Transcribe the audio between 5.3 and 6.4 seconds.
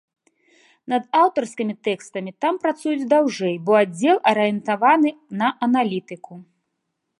на аналітыку.